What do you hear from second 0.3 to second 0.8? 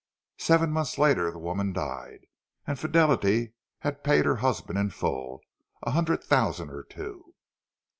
Seven